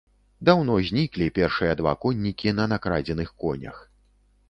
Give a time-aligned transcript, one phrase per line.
[0.47, 3.83] Даўно зніклі першыя два коннікі на накрадзеных конях.